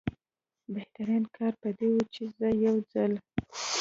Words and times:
بهترین 0.73 1.23
کار 1.37 1.53
به 1.61 1.69
دا 1.77 1.87
وي 1.93 2.03
چې 2.13 2.23
زه 2.37 2.47
یو 2.65 2.75
ځل. 2.91 3.13